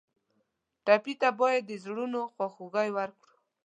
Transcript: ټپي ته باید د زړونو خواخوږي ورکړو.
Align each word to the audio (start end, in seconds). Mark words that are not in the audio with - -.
ټپي 0.85 1.13
ته 1.21 1.29
باید 1.39 1.63
د 1.67 1.71
زړونو 1.83 2.19
خواخوږي 2.33 2.89
ورکړو. 2.97 3.33